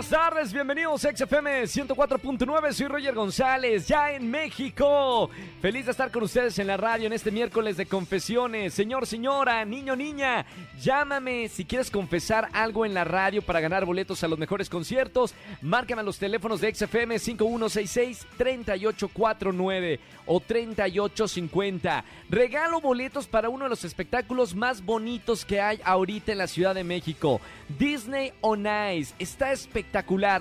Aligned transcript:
Buenas 0.00 0.18
tardes, 0.18 0.52
bienvenidos 0.54 1.04
a 1.04 1.14
XFM 1.14 1.64
104.9, 1.64 2.72
soy 2.72 2.86
Roger 2.86 3.14
González, 3.14 3.86
ya 3.86 4.12
en 4.12 4.30
México. 4.30 5.28
Feliz 5.60 5.84
de 5.84 5.90
estar 5.90 6.10
con 6.10 6.22
ustedes 6.22 6.58
en 6.58 6.68
la 6.68 6.78
radio 6.78 7.06
en 7.06 7.12
este 7.12 7.30
miércoles 7.30 7.76
de 7.76 7.84
confesiones. 7.84 8.72
Señor, 8.72 9.06
señora, 9.06 9.62
niño, 9.66 9.94
niña, 9.94 10.46
llámame 10.80 11.50
si 11.50 11.66
quieres 11.66 11.90
confesar 11.90 12.48
algo 12.54 12.86
en 12.86 12.94
la 12.94 13.04
radio 13.04 13.42
para 13.42 13.60
ganar 13.60 13.84
boletos 13.84 14.24
a 14.24 14.28
los 14.28 14.38
mejores 14.38 14.70
conciertos. 14.70 15.34
Márcame 15.60 16.00
a 16.00 16.04
los 16.04 16.18
teléfonos 16.18 16.62
de 16.62 16.74
XFM 16.74 17.16
5166-3849 17.16 19.98
o 20.24 20.40
3850. 20.40 22.04
Regalo 22.30 22.80
boletos 22.80 23.26
para 23.26 23.50
uno 23.50 23.64
de 23.64 23.70
los 23.70 23.84
espectáculos 23.84 24.54
más 24.54 24.82
bonitos 24.82 25.44
que 25.44 25.60
hay 25.60 25.78
ahorita 25.84 26.32
en 26.32 26.38
la 26.38 26.46
Ciudad 26.46 26.74
de 26.74 26.84
México. 26.84 27.38
Disney 27.78 28.32
on 28.40 28.66
Ice. 28.94 29.12
Está 29.18 29.52
espectacular. 29.52 29.89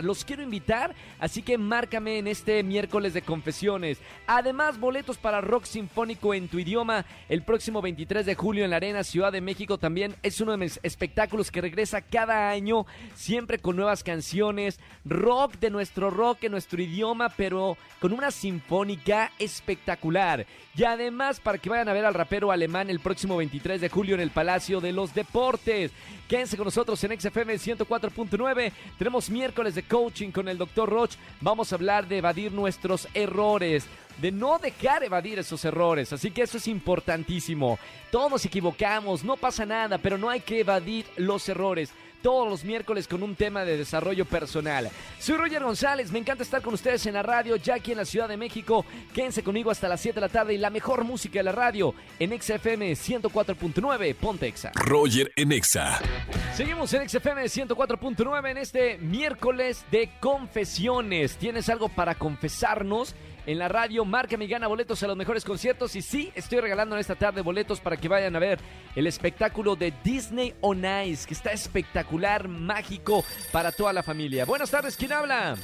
Los 0.03 0.25
quiero 0.25 0.43
invitar, 0.43 0.93
así 1.19 1.41
que 1.41 1.57
márcame 1.57 2.19
en 2.19 2.27
este 2.27 2.61
miércoles 2.63 3.13
de 3.13 3.21
confesiones. 3.21 3.99
Además, 4.27 4.79
boletos 4.79 5.17
para 5.17 5.41
rock 5.41 5.65
sinfónico 5.65 6.33
en 6.33 6.47
tu 6.47 6.59
idioma 6.59 7.05
el 7.29 7.41
próximo 7.41 7.81
23 7.81 8.25
de 8.25 8.35
julio 8.35 8.63
en 8.63 8.69
la 8.69 8.77
Arena 8.77 9.03
Ciudad 9.03 9.31
de 9.31 9.41
México. 9.41 9.77
También 9.77 10.15
es 10.21 10.39
uno 10.39 10.51
de 10.51 10.57
mis 10.57 10.79
espectáculos 10.83 11.51
que 11.51 11.61
regresa 11.61 12.01
cada 12.01 12.49
año, 12.49 12.85
siempre 13.15 13.57
con 13.59 13.75
nuevas 13.75 14.03
canciones, 14.03 14.79
rock 15.03 15.55
de 15.59 15.69
nuestro 15.71 16.09
rock 16.09 16.43
en 16.43 16.51
nuestro 16.51 16.81
idioma, 16.81 17.29
pero 17.29 17.75
con 17.99 18.13
una 18.13 18.31
sinfónica 18.31 19.31
espectacular. 19.39 20.45
Y 20.75 20.83
además, 20.83 21.39
para 21.39 21.57
que 21.57 21.69
vayan 21.69 21.89
a 21.89 21.93
ver 21.93 22.05
al 22.05 22.13
rapero 22.13 22.51
alemán 22.51 22.89
el 22.89 22.99
próximo 22.99 23.37
23 23.37 23.81
de 23.81 23.89
julio 23.89 24.15
en 24.15 24.21
el 24.21 24.31
Palacio 24.31 24.79
de 24.79 24.93
los 24.93 25.13
Deportes. 25.13 25.91
Quédense 26.29 26.55
con 26.55 26.65
nosotros 26.65 27.03
en 27.03 27.19
XFM 27.19 27.55
104.9. 27.55 28.71
Tenemos 28.97 29.29
miércoles 29.39 29.73
de 29.73 29.83
coaching 29.83 30.31
con 30.31 30.49
el 30.49 30.57
Dr. 30.57 30.89
Roch. 30.89 31.11
Vamos 31.39 31.71
a 31.71 31.75
hablar 31.75 32.09
de 32.09 32.17
evadir 32.17 32.51
nuestros 32.51 33.07
errores 33.13 33.87
de 34.21 34.33
no 34.33 34.59
dejar 34.59 35.01
evadir 35.01 35.39
esos 35.39 35.63
errores. 35.63 36.11
Así 36.11 36.29
que 36.31 36.41
eso 36.41 36.57
es 36.57 36.67
importantísimo. 36.67 37.79
Todos 38.11 38.29
nos 38.29 38.43
equivocamos, 38.45 39.23
no 39.23 39.37
pasa 39.37 39.65
nada, 39.65 39.97
pero 39.97 40.17
no 40.17 40.29
hay 40.29 40.41
que 40.41 40.59
evadir 40.59 41.05
los 41.15 41.47
errores. 41.47 41.93
Todos 42.21 42.49
los 42.49 42.65
miércoles 42.65 43.07
con 43.07 43.23
un 43.23 43.35
tema 43.35 43.63
de 43.63 43.77
desarrollo 43.77 44.25
personal. 44.25 44.89
Soy 45.19 45.37
Roger 45.37 45.63
González, 45.63 46.11
me 46.11 46.19
encanta 46.19 46.43
estar 46.43 46.61
con 46.61 46.73
ustedes 46.73 47.05
en 47.05 47.13
la 47.13 47.23
radio, 47.23 47.55
ya 47.55 47.75
aquí 47.75 47.91
en 47.91 47.97
la 47.97 48.05
Ciudad 48.05 48.27
de 48.27 48.35
México. 48.35 48.85
Quédense 49.13 49.43
conmigo 49.43 49.71
hasta 49.71 49.87
las 49.87 50.01
7 50.01 50.15
de 50.15 50.21
la 50.21 50.29
tarde 50.29 50.53
y 50.53 50.57
la 50.57 50.69
mejor 50.69 51.03
música 51.03 51.39
de 51.39 51.43
la 51.43 51.51
radio 51.51 51.93
en 52.19 52.39
XFM 52.39 52.91
104.9, 52.91 54.15
Pontexa. 54.15 54.71
Roger 54.75 55.31
en 55.35 55.51
Exa. 55.51 55.99
Seguimos 56.55 56.93
en 56.93 57.07
XFM 57.07 57.43
104.9 57.43 58.51
en 58.51 58.57
este 58.57 58.97
miércoles 58.97 59.85
de 59.91 60.09
confesiones. 60.19 61.37
¿Tienes 61.37 61.69
algo 61.69 61.87
para 61.87 62.15
confesarnos? 62.15 63.15
En 63.45 63.57
la 63.57 63.67
radio. 63.67 64.05
Marca 64.05 64.37
mi 64.37 64.47
gana 64.47 64.67
boletos 64.67 65.01
a 65.03 65.07
los 65.07 65.17
mejores 65.17 65.43
conciertos. 65.43 65.95
Y 65.95 66.01
sí, 66.01 66.31
estoy 66.35 66.59
regalando 66.59 66.95
en 66.95 67.01
esta 67.01 67.15
tarde 67.15 67.41
boletos 67.41 67.79
para 67.79 67.97
que 67.97 68.07
vayan 68.07 68.35
a 68.35 68.39
ver 68.39 68.59
el 68.95 69.07
espectáculo 69.07 69.75
de 69.75 69.93
Disney 70.03 70.53
on 70.61 70.83
Ice, 71.05 71.27
que 71.27 71.33
está 71.33 71.51
espectacular, 71.51 72.47
mágico 72.47 73.23
para 73.51 73.71
toda 73.71 73.93
la 73.93 74.03
familia. 74.03 74.45
Buenas 74.45 74.71
tardes, 74.71 74.95
¿quién 74.95 75.13
habla? 75.13 75.55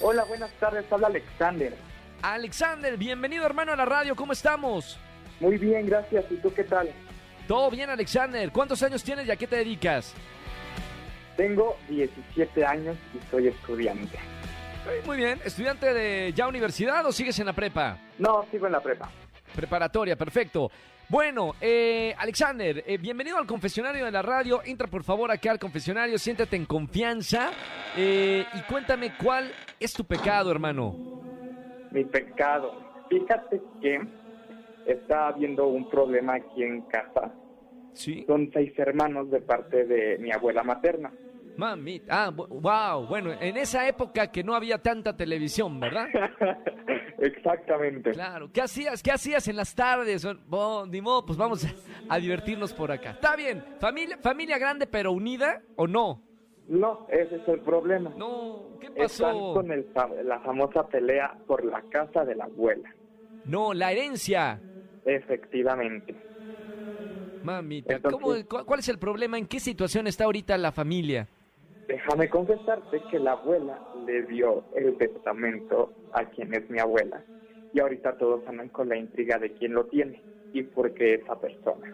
Hola, 0.00 0.24
buenas 0.24 0.50
tardes, 0.60 0.84
habla 0.90 1.08
Alexander. 1.08 1.74
Alexander, 2.22 2.96
bienvenido 2.96 3.44
hermano 3.46 3.72
a 3.72 3.76
la 3.76 3.84
radio, 3.84 4.14
¿cómo 4.14 4.32
estamos? 4.32 4.98
Muy 5.40 5.56
bien, 5.56 5.86
gracias. 5.86 6.24
¿Y 6.30 6.36
tú 6.36 6.52
qué 6.52 6.64
tal? 6.64 6.90
Todo 7.48 7.70
bien, 7.70 7.90
Alexander. 7.90 8.50
¿Cuántos 8.52 8.82
años 8.82 9.02
tienes 9.02 9.26
y 9.26 9.30
a 9.30 9.36
qué 9.36 9.46
te 9.46 9.56
dedicas? 9.56 10.14
Tengo 11.36 11.76
17 11.88 12.64
años 12.64 12.96
y 13.14 13.30
soy 13.30 13.48
estudiante. 13.48 14.18
Muy 15.06 15.16
bien. 15.16 15.38
¿Estudiante 15.44 15.92
de 15.92 16.32
ya 16.32 16.48
universidad 16.48 17.04
o 17.06 17.12
sigues 17.12 17.38
en 17.38 17.46
la 17.46 17.52
prepa? 17.52 17.98
No, 18.18 18.44
sigo 18.50 18.66
en 18.66 18.72
la 18.72 18.80
prepa. 18.80 19.10
Preparatoria, 19.54 20.16
perfecto. 20.16 20.70
Bueno, 21.08 21.54
eh, 21.60 22.14
Alexander, 22.16 22.84
eh, 22.86 22.96
bienvenido 22.96 23.36
al 23.36 23.46
confesionario 23.46 24.04
de 24.04 24.12
la 24.12 24.22
radio. 24.22 24.62
Entra 24.64 24.86
por 24.86 25.02
favor 25.02 25.30
acá 25.30 25.50
al 25.50 25.58
confesionario, 25.58 26.18
siéntate 26.18 26.54
en 26.54 26.66
confianza 26.66 27.50
eh, 27.96 28.44
y 28.54 28.60
cuéntame 28.62 29.14
cuál 29.20 29.50
es 29.80 29.92
tu 29.92 30.04
pecado, 30.04 30.52
hermano. 30.52 30.94
Mi 31.90 32.04
pecado. 32.04 33.04
Fíjate 33.08 33.60
que 33.82 34.00
está 34.86 35.28
habiendo 35.28 35.66
un 35.66 35.90
problema 35.90 36.36
aquí 36.36 36.62
en 36.62 36.82
casa. 36.82 37.34
Sí. 37.92 38.24
Son 38.28 38.48
seis 38.52 38.72
hermanos 38.78 39.32
de 39.32 39.40
parte 39.40 39.84
de 39.84 40.16
mi 40.18 40.30
abuela 40.30 40.62
materna. 40.62 41.12
Mami, 41.56 42.02
ah, 42.08 42.30
wow, 42.30 43.06
bueno, 43.06 43.32
en 43.32 43.56
esa 43.56 43.86
época 43.86 44.30
que 44.30 44.42
no 44.42 44.54
había 44.54 44.78
tanta 44.78 45.16
televisión, 45.16 45.78
¿verdad? 45.78 46.06
Exactamente. 47.18 48.12
Claro, 48.12 48.50
¿qué 48.52 48.62
hacías? 48.62 49.02
¿Qué 49.02 49.10
hacías 49.10 49.46
en 49.48 49.56
las 49.56 49.74
tardes? 49.74 50.26
Ni 50.88 51.00
modo, 51.00 51.26
pues 51.26 51.36
vamos 51.38 51.66
a, 52.08 52.18
divertirnos 52.18 52.72
por 52.72 52.90
acá. 52.90 53.10
Está 53.10 53.36
bien, 53.36 53.62
familia, 53.78 54.16
familia 54.18 54.58
grande 54.58 54.86
pero 54.86 55.12
unida 55.12 55.62
o 55.76 55.86
no? 55.86 56.22
No, 56.66 57.06
ese 57.10 57.36
es 57.36 57.48
el 57.48 57.60
problema. 57.60 58.12
No, 58.16 58.78
¿qué 58.80 58.90
pasó? 58.90 59.28
Están 59.28 59.38
con 59.54 59.72
el, 59.72 59.86
la 60.24 60.40
famosa 60.40 60.86
pelea 60.86 61.36
por 61.46 61.64
la 61.64 61.82
casa 61.90 62.24
de 62.24 62.36
la 62.36 62.44
abuela. 62.44 62.88
No, 63.44 63.74
la 63.74 63.92
herencia. 63.92 64.60
Efectivamente. 65.04 66.14
Mamita, 67.42 68.00
¿cuál 68.00 68.80
es 68.80 68.88
el 68.88 68.98
problema? 68.98 69.38
¿En 69.38 69.46
qué 69.46 69.60
situación 69.60 70.06
está 70.06 70.24
ahorita 70.24 70.56
la 70.58 70.72
familia? 70.72 71.26
Déjame 71.90 72.28
confesarte 72.28 73.02
que 73.10 73.18
la 73.18 73.32
abuela 73.32 73.76
le 74.06 74.22
dio 74.22 74.62
el 74.76 74.96
testamento 74.96 75.92
a 76.12 76.24
quien 76.24 76.54
es 76.54 76.70
mi 76.70 76.78
abuela 76.78 77.20
y 77.74 77.80
ahorita 77.80 78.16
todos 78.16 78.46
andan 78.46 78.68
con 78.68 78.88
la 78.88 78.96
intriga 78.96 79.38
de 79.38 79.52
quién 79.54 79.74
lo 79.74 79.86
tiene 79.86 80.22
y 80.52 80.62
por 80.62 80.94
qué 80.94 81.14
esa 81.14 81.34
persona. 81.40 81.92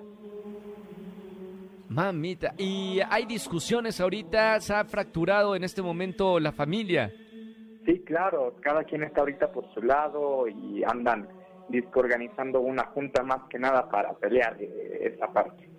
Mamita, 1.89 2.53
¿y 2.59 3.01
hay 3.09 3.25
discusiones 3.25 3.99
ahorita? 3.99 4.61
¿Se 4.61 4.75
ha 4.75 4.85
fracturado 4.85 5.57
en 5.57 5.65
este 5.65 5.81
momento 5.81 6.39
la 6.41 6.53
familia? 6.53 7.11
Sí, 7.87 8.01
claro, 8.01 8.55
cada 8.61 8.85
quien 8.85 9.03
está 9.03 9.21
ahorita 9.21 9.51
por 9.51 9.73
su 9.73 9.81
lado 9.81 10.47
y 10.47 10.85
andan 10.85 11.27
organizando 11.95 12.61
una 12.61 12.85
junta 12.89 13.23
más 13.23 13.49
que 13.49 13.59
nada 13.59 13.89
para 13.89 14.13
pelear 14.13 14.59
esa 14.61 15.33
parte. 15.33 15.76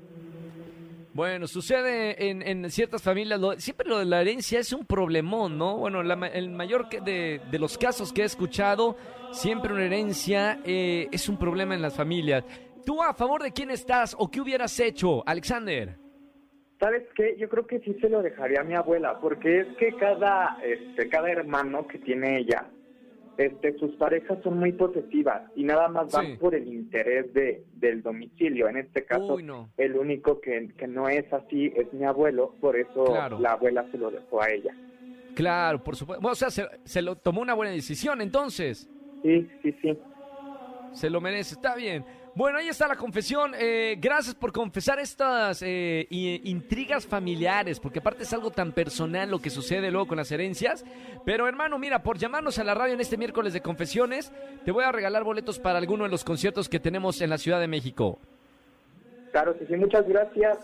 Bueno, 1.18 1.48
sucede 1.48 2.30
en, 2.30 2.70
ciertas 2.70 3.02
familias, 3.02 3.42
siempre 3.58 3.90
lo 3.90 3.98
de 3.98 4.06
la 4.06 4.22
herencia 4.22 4.60
es 4.60 4.72
un 4.72 4.86
problemón, 4.86 5.58
¿no? 5.58 5.76
Bueno, 5.76 6.02
el 6.02 6.50
mayor 6.52 6.90
de, 6.90 7.42
de, 7.50 7.58
los 7.58 7.76
casos 7.80 8.14
que 8.14 8.22
he 8.22 8.26
escuchado, 8.26 8.96
siempre 9.32 9.74
una 9.74 9.86
herencia 9.86 10.60
eh, 10.64 11.08
es 11.12 11.28
un 11.28 11.40
problema 11.40 11.74
en 11.74 11.82
las 11.82 11.96
familias. 11.96 12.44
¿Tú 12.86 13.02
a 13.02 13.16
favor 13.16 13.42
de 13.42 13.52
quién 13.52 13.72
estás 13.72 14.16
o 14.20 14.30
qué 14.30 14.42
hubieras 14.42 14.80
hecho, 14.80 15.28
Alexander? 15.28 15.98
¿Sabes 16.80 17.02
qué? 17.16 17.36
Yo 17.40 17.50
creo 17.50 17.66
que 17.66 17.80
sí 17.80 17.96
se 18.00 18.10
lo 18.10 18.22
dejaría 18.22 18.62
a 18.62 18.64
mi 18.64 18.76
abuela, 18.76 19.18
porque 19.20 19.62
es 19.62 19.68
que 19.78 19.94
cada, 19.94 20.60
este, 20.64 21.10
cada 21.10 21.32
hermano 21.32 21.88
que 21.88 21.98
tiene 21.98 22.38
ella 22.38 22.70
este, 23.38 23.78
sus 23.78 23.96
parejas 23.96 24.40
son 24.44 24.58
muy 24.58 24.72
posesivas 24.72 25.44
y 25.56 25.64
nada 25.64 25.88
más 25.88 26.12
van 26.12 26.38
por 26.38 26.56
el 26.56 26.68
interés 26.68 27.32
de, 27.34 27.64
del 27.74 28.02
domicilio. 28.02 28.68
En 28.68 28.78
este 28.78 29.06
caso, 29.06 29.38
el 29.78 29.96
único 29.96 30.42
que, 30.42 30.70
no 30.88 31.08
es 31.08 31.32
así 31.32 31.72
es 31.76 31.92
mi 31.94 32.06
abuelo, 32.06 32.56
por 32.60 32.76
eso 32.76 33.06
la 33.40 33.52
abuela 33.52 33.86
se 33.92 33.98
lo 33.98 34.10
dejó 34.10 34.42
a 34.42 34.50
ella. 34.50 34.76
Claro, 35.36 35.84
por 35.84 35.96
supuesto. 35.96 36.28
o 36.28 36.36
sea, 36.36 36.50
se, 36.50 36.66
se, 36.84 37.02
lo 37.04 37.16
tomó 37.16 37.42
una 37.42 37.54
buena 37.54 37.72
decisión 37.72 38.22
entonces. 38.22 38.90
Sí, 39.22 39.48
sí, 39.62 39.76
sí. 39.84 39.98
Se 40.94 41.10
lo 41.12 41.22
merece, 41.22 41.54
está 41.54 41.76
bien. 41.76 42.04
Bueno, 42.38 42.60
ahí 42.60 42.68
está 42.68 42.88
la 42.88 42.96
confesión. 42.96 43.54
Eh, 43.58 43.98
gracias 44.00 44.36
por 44.36 44.52
confesar 44.52 45.00
estas 45.00 45.64
eh, 45.64 46.06
intrigas 46.12 47.08
familiares, 47.08 47.80
porque 47.80 47.98
aparte 47.98 48.22
es 48.22 48.32
algo 48.32 48.52
tan 48.52 48.74
personal 48.74 49.32
lo 49.32 49.40
que 49.40 49.50
sucede 49.50 49.90
luego 49.90 50.06
con 50.06 50.18
las 50.18 50.32
herencias. 50.32 50.86
Pero 51.26 51.48
hermano, 51.48 51.80
mira, 51.80 52.04
por 52.04 52.20
llamarnos 52.20 52.60
a 52.60 52.64
la 52.64 52.76
radio 52.76 52.94
en 52.94 53.02
este 53.02 53.18
miércoles 53.18 53.54
de 53.54 53.62
confesiones, 53.62 54.32
te 54.64 54.70
voy 54.70 54.84
a 54.84 54.92
regalar 54.92 55.24
boletos 55.24 55.58
para 55.58 55.80
alguno 55.80 56.04
de 56.04 56.12
los 56.12 56.24
conciertos 56.24 56.70
que 56.70 56.80
tenemos 56.80 57.22
en 57.22 57.32
la 57.32 57.40
Ciudad 57.40 57.60
de 57.60 57.68
México. 57.68 58.20
Claro 59.32 59.58
que 59.58 59.66
sí, 59.66 59.76
muchas 59.76 60.08
gracias. 60.08 60.60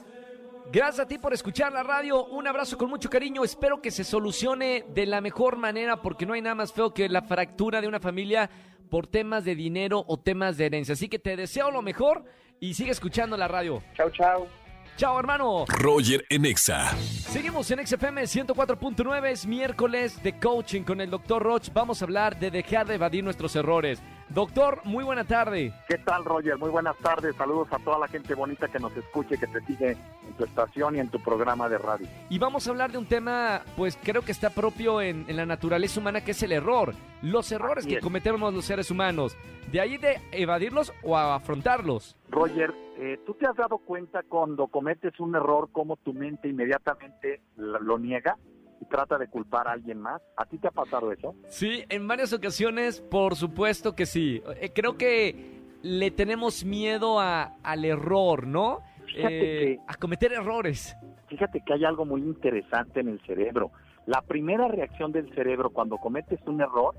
Gracias 0.72 1.02
a 1.02 1.08
ti 1.08 1.18
por 1.18 1.34
escuchar 1.34 1.72
la 1.72 1.84
radio. 1.84 2.26
Un 2.26 2.48
abrazo 2.48 2.78
con 2.78 2.90
mucho 2.90 3.10
cariño. 3.10 3.44
Espero 3.44 3.82
que 3.82 3.92
se 3.92 4.04
solucione 4.04 4.86
de 4.94 5.06
la 5.06 5.22
mejor 5.22 5.58
manera 5.58 6.02
porque 6.02 6.26
no 6.26 6.34
hay 6.34 6.42
nada 6.42 6.56
más 6.56 6.74
feo 6.74 6.94
que 6.94 7.10
la 7.10 7.22
fractura 7.22 7.82
de 7.82 7.88
una 7.88 8.00
familia 8.00 8.50
por 8.90 9.08
temas 9.08 9.44
de 9.44 9.56
dinero 9.56 10.04
o 10.08 10.18
temas 10.18 10.58
de 10.58 10.66
herencia. 10.68 10.94
Así 10.94 11.10
que 11.10 11.20
te 11.20 11.36
deseo 11.36 11.72
lo 11.72 11.82
mejor 11.82 12.26
y 12.60 12.74
sigue 12.74 12.92
escuchando 12.92 13.36
la 13.38 13.48
radio. 13.48 13.84
Chao, 13.96 14.10
chao. 14.12 14.48
Chao, 14.96 15.20
hermano. 15.20 15.66
Roger 15.68 16.24
Enexa. 16.30 16.92
Seguimos 16.98 17.70
en 17.72 17.86
XFM 17.86 18.22
104.9. 18.24 19.26
Es 19.32 19.46
miércoles 19.48 20.22
de 20.22 20.40
coaching 20.40 20.84
con 20.84 21.02
el 21.02 21.10
Dr. 21.10 21.42
Roch. 21.42 21.70
Vamos 21.74 22.02
a 22.02 22.06
hablar 22.06 22.40
de 22.40 22.52
dejar 22.52 22.86
de 22.86 22.96
evadir 22.96 23.24
nuestros 23.24 23.56
errores. 23.56 24.02
Doctor, 24.34 24.82
muy 24.84 25.04
buena 25.04 25.26
tarde. 25.26 25.72
¿Qué 25.88 26.00
tal, 26.00 26.26
Roger? 26.26 26.58
Muy 26.58 26.72
buenas 26.72 26.98
tardes. 26.98 27.36
Saludos 27.36 27.68
a 27.72 27.78
toda 27.78 28.00
la 28.00 28.08
gente 28.08 28.34
bonita 28.34 28.68
que 28.68 28.80
nos 28.80 28.96
escuche, 28.98 29.38
que 29.38 29.46
te 29.46 29.62
sigue 29.62 29.92
en 29.92 30.34
tu 30.36 30.44
estación 30.44 30.96
y 30.96 31.00
en 31.00 31.10
tu 31.10 31.20
programa 31.20 31.70
de 31.70 31.78
radio. 31.78 32.08
Y 32.32 32.40
vamos 32.40 32.66
a 32.66 32.72
hablar 32.72 32.92
de 32.92 32.98
un 32.98 33.06
tema, 33.06 33.62
pues 33.78 33.96
creo 34.02 34.24
que 34.24 34.32
está 34.32 34.50
propio 34.50 35.02
en, 35.02 35.26
la 35.28 35.46
naturaleza 35.46 36.00
humana, 36.00 36.22
que 36.22 36.32
es 36.32 36.42
el 36.42 36.52
error. 36.52 36.96
Los 37.22 37.52
errores 37.52 37.86
que 37.86 38.00
cometemos 38.00 38.52
los 38.52 38.66
seres 38.66 38.90
humanos. 38.90 39.38
De 39.72 39.80
ahí 39.80 39.98
de 39.98 40.20
evadirlos 40.32 40.94
o 41.04 41.16
afrontarlos. 41.16 42.18
Roger, 42.30 42.74
eh, 42.98 43.20
¿tú 43.28 43.36
te 43.36 43.46
has 43.46 43.56
dado 43.56 43.78
cuenta 43.78 44.24
cuando 44.28 44.66
cometes 44.66 45.20
un 45.20 45.36
error, 45.36 45.70
cómo 45.72 45.96
tu 45.98 46.12
mente 46.12 46.48
inmediatamente 46.48 47.42
lo 47.56 48.00
niega? 48.00 48.38
Trata 48.86 49.18
de 49.18 49.28
culpar 49.28 49.68
a 49.68 49.72
alguien 49.72 50.00
más. 50.00 50.22
¿A 50.38 50.46
ti 50.46 50.58
te 50.58 50.68
ha 50.68 50.72
pasado 50.72 51.12
eso? 51.12 51.36
Sí, 51.48 51.84
en 51.90 52.08
varias 52.08 52.34
ocasiones, 52.34 53.02
por 53.02 53.36
supuesto 53.36 53.96
que 53.96 54.06
sí. 54.06 54.42
Eh, 54.60 54.72
creo 54.74 54.98
que 54.98 55.62
le 55.82 56.12
tenemos 56.12 56.64
miedo 56.64 57.20
a, 57.20 57.56
al 57.64 57.86
error, 57.86 58.48
¿no? 58.48 58.80
Eh, 59.16 59.78
a 59.88 59.96
cometer 59.96 60.34
errores. 60.34 60.96
Fíjate 61.28 61.62
que 61.66 61.74
hay 61.74 61.86
algo 61.86 62.06
muy 62.06 62.22
interesante 62.22 63.00
en 63.00 63.10
el 63.10 63.22
cerebro. 63.22 63.72
La 64.06 64.22
primera 64.22 64.68
reacción 64.68 65.12
del 65.12 65.34
cerebro 65.34 65.70
cuando 65.70 65.98
cometes 65.98 66.40
un 66.46 66.62
error 66.62 66.96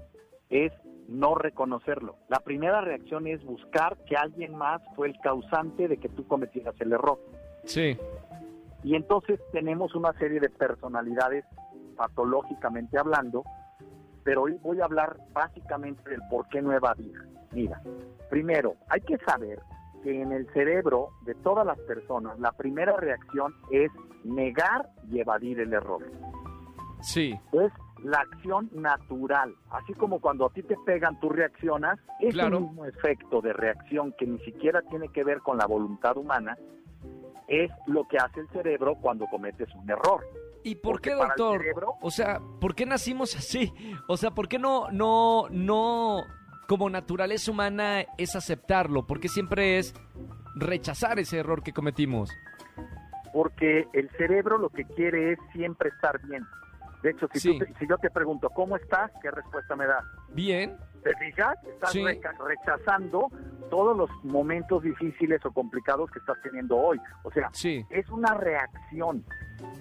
es 0.51 0.73
no 1.09 1.35
reconocerlo. 1.35 2.17
La 2.29 2.41
primera 2.41 2.81
reacción 2.81 3.27
es 3.27 3.45
buscar 3.45 3.97
que 4.07 4.17
alguien 4.17 4.55
más 4.57 4.81
fue 4.97 5.09
el 5.09 5.19
causante 5.21 5.89
de 5.89 5.99
que 5.99 6.09
tú 6.09 6.27
cometieras 6.27 6.75
el 6.81 6.93
error. 6.93 7.19
Sí. 7.65 7.97
Y 8.83 8.97
entonces 8.97 9.41
tenemos 9.53 9.95
una 9.95 10.13
serie 10.15 10.41
de 10.41 10.51
personalidades 10.51 11.45
patológicamente 11.97 12.99
hablando, 12.99 13.45
pero 14.23 14.43
hoy 14.43 14.59
voy 14.63 14.81
a 14.81 14.85
hablar 14.85 15.17
básicamente 15.33 16.09
del 16.09 16.21
por 16.31 16.49
qué 16.49 16.63
no 16.63 16.73
evadir. 16.73 17.15
Mira, 17.53 17.81
primero, 18.31 18.75
hay 18.89 19.01
que 19.01 19.19
saber 19.19 19.61
que 20.03 20.21
en 20.21 20.33
el 20.33 20.47
cerebro 20.53 21.11
de 21.25 21.35
todas 21.37 21.67
las 21.67 21.79
personas 21.81 22.39
la 22.39 22.53
primera 22.53 22.97
reacción 22.97 23.55
es 23.71 23.91
negar 24.25 24.89
y 25.11 25.21
evadir 25.21 25.61
el 25.61 25.73
error. 25.73 26.03
Sí. 27.01 27.39
Es 27.53 27.73
la 28.03 28.19
acción 28.19 28.71
natural. 28.73 29.55
Así 29.71 29.95
como 29.95 30.21
cuando 30.21 30.47
a 30.47 30.51
ti 30.51 30.63
te 30.63 30.77
pegan, 30.85 31.19
tú 31.21 31.31
reaccionas, 31.31 31.99
es 32.21 32.37
el 32.37 32.51
mismo 32.51 32.85
efecto 32.85 33.41
de 33.41 33.53
reacción 33.53 34.15
que 34.19 34.27
ni 34.27 34.39
siquiera 34.41 34.83
tiene 34.83 35.09
que 35.09 35.25
ver 35.25 35.41
con 35.41 35.59
la 35.59 35.67
voluntad 35.67 36.17
humana, 36.17 36.57
es 37.49 37.71
lo 37.87 38.07
que 38.09 38.19
hace 38.19 38.41
el 38.41 38.49
cerebro 38.49 38.95
cuando 39.01 39.27
cometes 39.27 39.69
un 39.75 39.89
error. 39.91 40.25
¿Y 40.65 40.77
por 40.77 41.03
qué, 41.03 41.13
doctor? 41.13 41.63
O 42.01 42.11
sea, 42.11 42.41
¿por 42.59 42.75
qué 42.75 42.87
nacimos 42.87 43.37
así? 43.37 43.73
O 44.09 44.17
sea, 44.17 44.31
¿por 44.31 44.49
qué 44.49 44.59
no, 44.59 44.91
no, 44.91 45.47
no, 45.51 46.25
como 46.67 46.89
naturaleza 46.89 47.51
humana 47.51 48.01
es 48.17 48.35
aceptarlo? 48.35 49.07
¿Por 49.07 49.21
qué 49.21 49.29
siempre 49.29 49.79
es 49.79 49.95
rechazar 50.57 51.19
ese 51.19 51.39
error 51.39 51.63
que 51.63 51.75
cometimos? 51.75 52.31
Porque 53.35 53.87
el 53.93 54.09
cerebro 54.17 54.57
lo 54.57 54.71
que 54.71 54.85
quiere 54.85 55.33
es 55.33 55.39
siempre 55.53 55.91
estar 55.91 56.19
bien. 56.27 56.47
De 57.05 57.11
hecho, 57.11 57.29
si, 57.35 57.61
si 57.79 57.87
yo 57.87 57.97
te 57.99 58.11
pregunto, 58.11 58.51
¿cómo 58.51 58.77
estás? 58.77 59.13
¿Qué 59.23 59.31
respuesta 59.31 59.77
me 59.77 59.87
das? 59.87 60.05
Bien. 60.31 60.77
¿Te 61.05 61.15
fijas? 61.17 61.57
Estás 61.65 61.95
rechazando 62.39 63.31
todos 63.71 63.97
los 63.97 64.11
momentos 64.25 64.83
difíciles 64.83 65.45
o 65.45 65.53
complicados 65.53 66.11
que 66.11 66.19
estás 66.19 66.39
teniendo 66.43 66.77
hoy. 66.77 66.99
O 67.23 67.31
sea, 67.31 67.51
es 67.91 68.09
una 68.09 68.35
reacción 68.35 69.23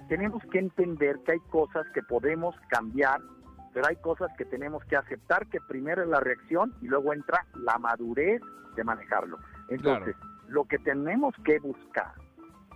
tenemos 0.08 0.44
que 0.52 0.60
entender 0.60 1.20
que 1.26 1.34
hay 1.34 1.40
cosas 1.50 1.88
que 1.94 2.04
podemos 2.04 2.56
cambiar, 2.70 3.22
pero 3.74 3.88
hay 3.88 3.96
cosas 3.98 4.30
que 4.38 4.46
tenemos 4.46 4.84
que 4.86 4.96
aceptar, 4.96 5.48
que 5.48 5.60
primero 5.62 6.04
es 6.04 6.10
la 6.10 6.20
reacción 6.20 6.74
y 6.82 6.88
luego 6.88 7.14
entra 7.14 7.46
la 7.56 7.78
madurez 7.78 8.42
de 8.76 8.84
manejarlo. 8.84 9.40
Entonces, 9.70 10.16
lo 10.48 10.66
que 10.66 10.78
tenemos 10.80 11.34
que 11.46 11.60
buscar 11.60 12.14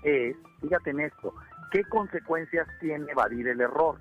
es, 0.03 0.35
fíjate 0.61 0.91
en 0.91 1.01
esto, 1.01 1.33
¿qué 1.71 1.83
consecuencias 1.83 2.67
tiene 2.79 3.11
evadir 3.11 3.47
el 3.47 3.61
error? 3.61 3.99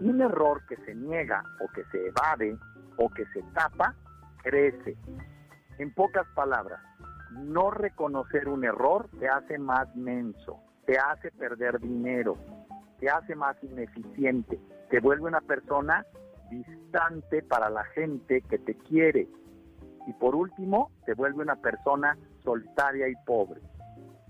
Un 0.00 0.20
error 0.20 0.62
que 0.66 0.76
se 0.76 0.94
niega 0.94 1.42
o 1.60 1.68
que 1.72 1.84
se 1.84 2.06
evade 2.06 2.56
o 2.96 3.08
que 3.10 3.24
se 3.26 3.42
tapa, 3.54 3.94
crece. 4.42 4.96
En 5.78 5.94
pocas 5.94 6.26
palabras, 6.34 6.80
no 7.32 7.70
reconocer 7.70 8.48
un 8.48 8.64
error 8.64 9.08
te 9.18 9.28
hace 9.28 9.58
más 9.58 9.94
menso 9.96 10.60
te 10.86 10.98
hace 10.98 11.30
perder 11.30 11.80
dinero, 11.80 12.36
te 12.98 13.08
hace 13.08 13.34
más 13.34 13.56
ineficiente, 13.62 14.58
te 14.90 15.00
vuelve 15.00 15.28
una 15.28 15.40
persona 15.40 16.04
distante 16.50 17.42
para 17.42 17.70
la 17.70 17.84
gente 17.84 18.42
que 18.42 18.58
te 18.58 18.76
quiere. 18.76 19.28
Y 20.06 20.12
por 20.14 20.34
último, 20.34 20.90
te 21.06 21.14
vuelve 21.14 21.42
una 21.42 21.56
persona 21.56 22.16
solitaria 22.42 23.08
y 23.08 23.14
pobre. 23.24 23.60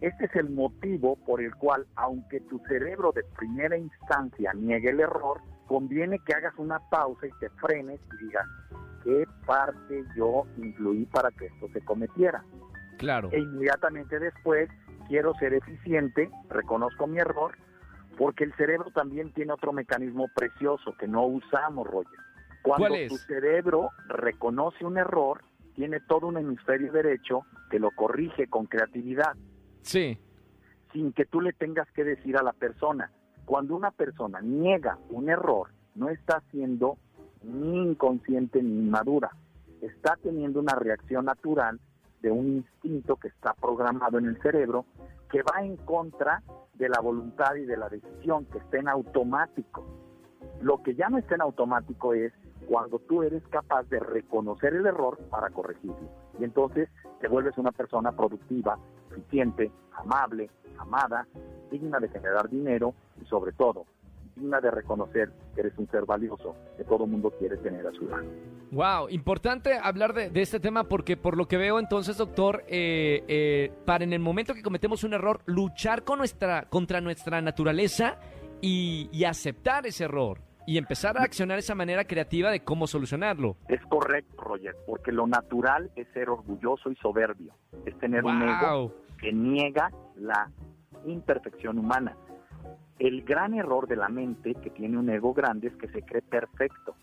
Este 0.00 0.26
es 0.26 0.36
el 0.36 0.50
motivo 0.50 1.16
por 1.24 1.40
el 1.40 1.54
cual, 1.56 1.86
aunque 1.94 2.40
tu 2.40 2.58
cerebro 2.68 3.12
de 3.12 3.24
primera 3.36 3.76
instancia 3.76 4.52
niegue 4.52 4.90
el 4.90 5.00
error, 5.00 5.40
conviene 5.72 6.18
que 6.18 6.34
hagas 6.34 6.52
una 6.58 6.78
pausa 6.90 7.26
y 7.26 7.30
te 7.40 7.48
frenes 7.48 7.98
y 8.12 8.26
digas, 8.26 8.46
¿qué 9.02 9.24
parte 9.46 10.04
yo 10.14 10.44
incluí 10.58 11.06
para 11.06 11.30
que 11.30 11.46
esto 11.46 11.66
se 11.72 11.80
cometiera? 11.80 12.44
Claro. 12.98 13.30
E 13.32 13.38
inmediatamente 13.38 14.18
después 14.18 14.68
quiero 15.08 15.32
ser 15.36 15.54
eficiente, 15.54 16.30
reconozco 16.50 17.06
mi 17.06 17.20
error, 17.20 17.56
porque 18.18 18.44
el 18.44 18.54
cerebro 18.56 18.90
también 18.90 19.32
tiene 19.32 19.54
otro 19.54 19.72
mecanismo 19.72 20.28
precioso 20.36 20.94
que 20.98 21.08
no 21.08 21.24
usamos, 21.24 21.86
Roger. 21.86 22.18
Cuando 22.62 22.94
tu 23.08 23.16
cerebro 23.16 23.88
reconoce 24.08 24.84
un 24.84 24.98
error, 24.98 25.40
tiene 25.74 26.00
todo 26.00 26.26
un 26.26 26.36
hemisferio 26.36 26.92
derecho 26.92 27.46
que 27.70 27.78
lo 27.78 27.92
corrige 27.92 28.46
con 28.46 28.66
creatividad. 28.66 29.32
Sí. 29.80 30.18
Sin 30.92 31.14
que 31.14 31.24
tú 31.24 31.40
le 31.40 31.54
tengas 31.54 31.90
que 31.92 32.04
decir 32.04 32.36
a 32.36 32.42
la 32.42 32.52
persona. 32.52 33.10
Cuando 33.44 33.76
una 33.76 33.90
persona 33.90 34.40
niega 34.40 34.98
un 35.10 35.28
error, 35.28 35.68
no 35.94 36.08
está 36.08 36.42
siendo 36.50 36.96
ni 37.42 37.82
inconsciente 37.82 38.62
ni 38.62 38.78
inmadura. 38.78 39.30
Está 39.80 40.16
teniendo 40.22 40.60
una 40.60 40.74
reacción 40.74 41.24
natural 41.24 41.80
de 42.20 42.30
un 42.30 42.56
instinto 42.56 43.16
que 43.16 43.28
está 43.28 43.52
programado 43.54 44.18
en 44.18 44.26
el 44.26 44.40
cerebro 44.40 44.86
que 45.30 45.42
va 45.42 45.64
en 45.64 45.76
contra 45.76 46.42
de 46.74 46.88
la 46.88 47.00
voluntad 47.00 47.54
y 47.56 47.64
de 47.64 47.76
la 47.76 47.88
decisión, 47.88 48.44
que 48.46 48.58
está 48.58 48.78
en 48.78 48.88
automático. 48.88 49.84
Lo 50.60 50.82
que 50.82 50.94
ya 50.94 51.08
no 51.08 51.18
está 51.18 51.34
en 51.34 51.40
automático 51.40 52.14
es 52.14 52.32
cuando 52.68 52.98
tú 53.00 53.22
eres 53.22 53.42
capaz 53.48 53.84
de 53.88 53.98
reconocer 53.98 54.74
el 54.74 54.86
error 54.86 55.18
para 55.30 55.50
corregirlo. 55.50 56.08
Y 56.38 56.44
entonces 56.44 56.88
te 57.20 57.28
vuelves 57.28 57.58
una 57.58 57.72
persona 57.72 58.12
productiva, 58.12 58.78
eficiente, 59.10 59.72
amable, 59.92 60.50
amada, 60.78 61.26
digna 61.72 61.98
de 61.98 62.08
generar 62.08 62.48
dinero 62.48 62.94
y 63.20 63.24
sobre 63.26 63.52
todo 63.52 63.86
digna 64.36 64.60
de 64.60 64.70
reconocer 64.70 65.30
que 65.54 65.60
eres 65.60 65.76
un 65.76 65.88
ser 65.90 66.04
valioso 66.04 66.54
que 66.76 66.84
todo 66.84 67.06
mundo 67.06 67.32
quiere 67.38 67.56
tener 67.58 67.86
a 67.86 67.92
su 67.92 68.08
lado. 68.08 68.24
Wow, 68.70 69.08
importante 69.10 69.78
hablar 69.80 70.14
de, 70.14 70.30
este 70.40 70.60
tema 70.60 70.84
porque 70.84 71.16
por 71.16 71.36
lo 71.36 71.46
que 71.46 71.56
veo 71.58 71.78
entonces, 71.78 72.16
doctor, 72.16 72.64
eh, 72.68 73.22
eh, 73.28 73.72
para 73.84 74.04
en 74.04 74.12
el 74.12 74.20
momento 74.20 74.54
que 74.54 74.62
cometemos 74.62 75.04
un 75.04 75.12
error, 75.12 75.40
luchar 75.46 76.04
con 76.04 76.18
nuestra, 76.18 76.62
contra 76.68 77.00
nuestra 77.00 77.42
naturaleza 77.42 78.18
y, 78.60 79.24
aceptar 79.24 79.86
ese 79.86 80.04
error 80.04 80.38
y 80.66 80.78
empezar 80.78 81.18
a 81.18 81.24
accionar 81.24 81.58
esa 81.58 81.74
manera 81.74 82.04
creativa 82.04 82.50
de 82.50 82.60
cómo 82.60 82.86
solucionarlo. 82.86 83.56
Es 83.68 83.80
correcto, 83.86 84.40
Roger, 84.40 84.76
porque 84.86 85.12
lo 85.12 85.26
natural 85.26 85.90
es 85.96 86.06
ser 86.14 86.30
orgulloso 86.30 86.90
y 86.90 86.96
soberbio, 86.96 87.52
es 87.84 87.98
tener 87.98 88.24
un 88.24 88.42
ego 88.42 88.94
que 89.18 89.32
niega 89.32 89.90
la 90.16 90.50
imperfección 91.06 91.78
humana. 91.78 92.16
El 92.98 93.22
gran 93.24 93.54
error 93.54 93.88
de 93.88 93.96
la 93.96 94.08
mente 94.08 94.54
que 94.54 94.70
tiene 94.70 94.98
un 94.98 95.10
ego 95.10 95.34
grande 95.34 95.68
es 95.68 95.76
que 95.76 95.88
se 95.88 96.02
cree 96.02 96.22
perfecto. 96.22 96.94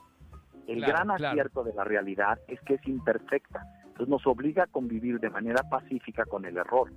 El 0.67 0.81
gran 0.81 1.09
acierto 1.09 1.63
de 1.63 1.73
la 1.73 1.83
realidad 1.83 2.39
es 2.47 2.61
que 2.61 2.75
es 2.75 2.87
imperfecta. 2.87 3.65
Entonces 3.87 4.07
nos 4.07 4.25
obliga 4.27 4.63
a 4.63 4.67
convivir 4.67 5.19
de 5.19 5.29
manera 5.29 5.63
pacífica 5.63 6.25
con 6.25 6.45
el 6.45 6.57
error. 6.57 6.91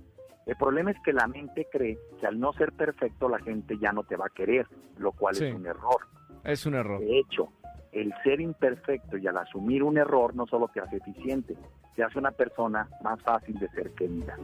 El 0.45 0.55
problema 0.57 0.91
es 0.91 0.97
que 1.03 1.13
la 1.13 1.27
mente 1.27 1.67
cree 1.71 1.97
que 2.19 2.27
al 2.27 2.39
no 2.39 2.53
ser 2.53 2.71
perfecto 2.73 3.29
la 3.29 3.39
gente 3.39 3.77
ya 3.79 3.91
no 3.91 4.03
te 4.03 4.15
va 4.15 4.27
a 4.27 4.29
querer, 4.29 4.67
lo 4.97 5.11
cual 5.11 5.35
es 5.35 5.53
un 5.53 5.65
error. 5.65 6.01
Es 6.43 6.65
un 6.65 6.75
error. 6.75 6.99
De 6.99 7.19
hecho, 7.19 7.49
el 7.93 8.13
ser 8.23 8.41
imperfecto 8.41 9.17
y 9.17 9.27
al 9.27 9.37
asumir 9.37 9.83
un 9.83 9.97
error 9.97 10.35
no 10.35 10.45
solo 10.47 10.67
te 10.67 10.81
hace 10.81 10.97
eficiente, 10.97 11.55
te 11.95 12.03
hace 12.03 12.19
una 12.19 12.31
persona 12.31 12.89
más 13.03 13.21
fácil 13.21 13.57
de 13.59 13.69
ser 13.69 13.91
querida. 13.91 14.37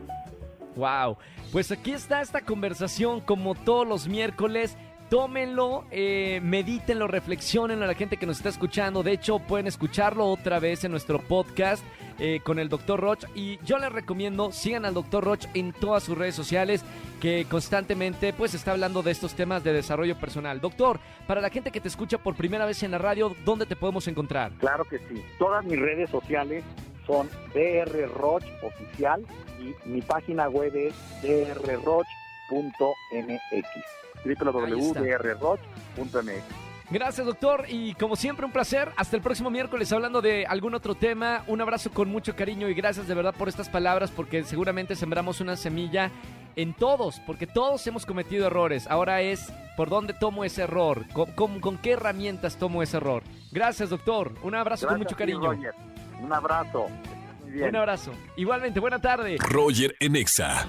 Wow, 0.75 1.17
pues 1.51 1.71
aquí 1.71 1.91
está 1.91 2.21
esta 2.21 2.41
conversación 2.41 3.21
como 3.21 3.55
todos 3.55 3.88
los 3.88 4.07
miércoles. 4.07 4.77
Tómenlo, 5.09 5.85
eh, 5.89 6.39
medítenlo, 6.43 7.07
reflexionenlo 7.07 7.83
a 7.83 7.88
la 7.88 7.95
gente 7.95 8.17
que 8.17 8.27
nos 8.27 8.38
está 8.38 8.49
escuchando. 8.49 9.01
De 9.01 9.11
hecho, 9.11 9.39
pueden 9.39 9.65
escucharlo 9.65 10.27
otra 10.27 10.59
vez 10.59 10.83
en 10.83 10.91
nuestro 10.91 11.17
podcast 11.19 11.83
eh, 12.19 12.41
con 12.43 12.59
el 12.59 12.69
Dr. 12.69 12.99
Roch. 12.99 13.23
Y 13.33 13.57
yo 13.65 13.79
les 13.79 13.91
recomiendo, 13.91 14.51
sigan 14.51 14.85
al 14.85 14.93
Dr. 14.93 15.23
Roch 15.23 15.45
en 15.55 15.73
todas 15.73 16.03
sus 16.03 16.15
redes 16.15 16.35
sociales, 16.35 16.85
que 17.19 17.47
constantemente 17.49 18.33
pues 18.33 18.53
está 18.53 18.71
hablando 18.71 19.01
de 19.01 19.09
estos 19.09 19.33
temas 19.33 19.63
de 19.63 19.73
desarrollo 19.73 20.15
personal. 20.15 20.61
Doctor, 20.61 20.99
para 21.25 21.41
la 21.41 21.49
gente 21.49 21.71
que 21.71 21.81
te 21.81 21.88
escucha 21.88 22.19
por 22.19 22.35
primera 22.35 22.67
vez 22.67 22.83
en 22.83 22.91
la 22.91 22.99
radio, 22.99 23.35
¿dónde 23.43 23.65
te 23.65 23.75
podemos 23.75 24.07
encontrar? 24.07 24.51
Claro 24.59 24.85
que 24.85 24.99
sí. 24.99 25.23
Todas 25.39 25.65
mis 25.65 25.79
redes 25.79 26.11
sociales 26.11 26.63
son 27.09 27.27
DR 27.55 28.07
Roch 28.13 28.45
Oficial 28.61 29.25
y 29.59 29.73
mi 29.89 30.01
página 30.01 30.47
web 30.47 30.75
es 30.75 30.93
drroch.mx 31.23 32.05
www.drroch.mx 34.23 35.59
Gracias, 36.91 37.25
doctor. 37.25 37.65
Y 37.67 37.93
como 37.95 38.15
siempre, 38.15 38.45
un 38.45 38.51
placer. 38.51 38.91
Hasta 38.97 39.15
el 39.15 39.21
próximo 39.21 39.49
miércoles 39.51 39.91
hablando 39.91 40.21
de 40.21 40.45
algún 40.45 40.73
otro 40.73 40.95
tema. 40.95 41.43
Un 41.47 41.61
abrazo 41.61 41.91
con 41.91 42.09
mucho 42.09 42.35
cariño 42.35 42.67
y 42.67 42.73
gracias 42.73 43.07
de 43.07 43.13
verdad 43.13 43.35
por 43.37 43.47
estas 43.47 43.69
palabras 43.69 44.11
porque 44.11 44.43
seguramente 44.43 44.95
sembramos 44.95 45.39
una 45.39 45.55
semilla 45.55 46.11
en 46.55 46.73
todos, 46.73 47.19
porque 47.27 47.45
todos 47.45 47.85
hemos 47.85 48.07
cometido 48.07 48.47
errores. 48.47 48.87
Ahora 48.87 49.21
es 49.21 49.53
por 49.77 49.89
dónde 49.89 50.13
tomo 50.13 50.43
ese 50.43 50.63
error, 50.63 51.05
con, 51.13 51.77
qué 51.77 51.91
herramientas 51.91 52.57
tomo 52.57 52.81
ese 52.81 52.97
error. 52.97 53.21
Gracias, 53.51 53.91
doctor. 53.91 54.33
Un 54.41 54.55
abrazo 54.55 54.87
con 54.87 54.97
mucho 54.97 55.15
cariño. 55.15 55.55
Un 56.21 56.33
abrazo. 56.33 56.88
Un 57.45 57.75
abrazo. 57.75 58.11
Igualmente, 58.38 58.79
buena 58.79 58.99
tarde. 58.99 59.38
Roger 59.39 59.95
Enexa. 59.99 60.67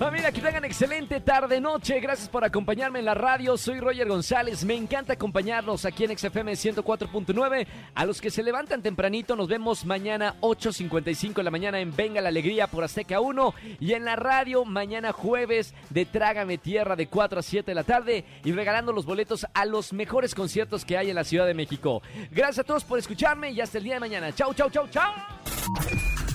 Familia, 0.00 0.32
que 0.32 0.40
tengan 0.40 0.64
excelente 0.64 1.20
tarde, 1.20 1.60
noche. 1.60 2.00
Gracias 2.00 2.26
por 2.26 2.42
acompañarme 2.42 3.00
en 3.00 3.04
la 3.04 3.12
radio. 3.12 3.58
Soy 3.58 3.80
Roger 3.80 4.08
González. 4.08 4.64
Me 4.64 4.74
encanta 4.74 5.12
acompañarlos 5.12 5.84
aquí 5.84 6.04
en 6.04 6.16
XFM 6.16 6.52
104.9. 6.52 7.66
A 7.94 8.06
los 8.06 8.18
que 8.18 8.30
se 8.30 8.42
levantan 8.42 8.80
tempranito, 8.80 9.36
nos 9.36 9.46
vemos 9.46 9.84
mañana 9.84 10.36
8.55 10.40 11.34
de 11.34 11.42
la 11.42 11.50
mañana 11.50 11.80
en 11.80 11.94
Venga 11.94 12.22
la 12.22 12.30
Alegría 12.30 12.66
por 12.66 12.82
Azteca 12.82 13.20
1. 13.20 13.54
Y 13.78 13.92
en 13.92 14.06
la 14.06 14.16
radio, 14.16 14.64
mañana 14.64 15.12
jueves 15.12 15.74
de 15.90 16.06
Trágame 16.06 16.56
Tierra 16.56 16.96
de 16.96 17.06
4 17.06 17.40
a 17.40 17.42
7 17.42 17.70
de 17.70 17.74
la 17.74 17.84
tarde. 17.84 18.24
Y 18.42 18.52
regalando 18.52 18.92
los 18.92 19.04
boletos 19.04 19.46
a 19.52 19.66
los 19.66 19.92
mejores 19.92 20.34
conciertos 20.34 20.86
que 20.86 20.96
hay 20.96 21.10
en 21.10 21.16
la 21.16 21.24
Ciudad 21.24 21.44
de 21.44 21.52
México. 21.52 22.00
Gracias 22.30 22.60
a 22.60 22.64
todos 22.64 22.84
por 22.84 22.98
escucharme 22.98 23.50
y 23.50 23.60
hasta 23.60 23.76
el 23.76 23.84
día 23.84 23.94
de 23.94 24.00
mañana. 24.00 24.34
Chau, 24.34 24.54
chau, 24.54 24.70
chau, 24.70 24.88
chau. 24.88 25.12